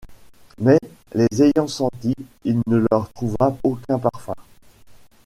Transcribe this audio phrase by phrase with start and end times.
[0.57, 0.79] Mais
[1.13, 4.33] les ayant senties, il ne leur trouva aucun parfum.